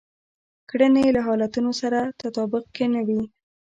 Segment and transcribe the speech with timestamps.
[0.69, 3.21] کړنې يې له حالتونو سره تطابق کې نه وي.